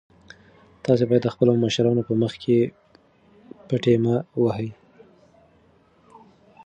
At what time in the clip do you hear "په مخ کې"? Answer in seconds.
2.07-2.57